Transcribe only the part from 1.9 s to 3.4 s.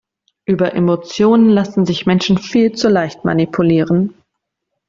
Menschen viel zu leicht